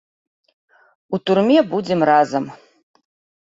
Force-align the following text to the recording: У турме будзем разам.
У 1.17 1.19
турме 1.25 1.59
будзем 1.75 1.99
разам. 2.11 2.49